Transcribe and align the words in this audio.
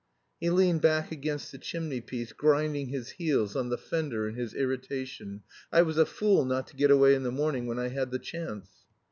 He 0.39 0.49
leaned 0.49 0.81
back 0.81 1.11
against 1.11 1.51
the 1.51 1.59
chimney 1.59 2.01
piece, 2.01 2.33
grinding 2.33 2.87
his 2.87 3.11
heels 3.11 3.55
on 3.55 3.69
the 3.69 3.77
fender 3.77 4.27
in 4.27 4.33
his 4.33 4.55
irritation. 4.55 5.43
"I 5.71 5.83
was 5.83 5.99
a 5.99 6.07
fool 6.07 6.43
not 6.43 6.65
to 6.69 6.75
get 6.75 6.89
away 6.89 7.13
in 7.13 7.21
the 7.21 7.29
morning 7.31 7.67
when 7.67 7.77
I 7.77 7.89
had 7.89 8.09
the 8.09 8.17
chance." 8.17 8.67